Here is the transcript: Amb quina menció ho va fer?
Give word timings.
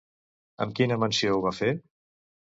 Amb 0.65 0.71
quina 0.79 0.97
menció 1.03 1.35
ho 1.35 1.43
va 1.43 1.51
fer? 1.57 1.69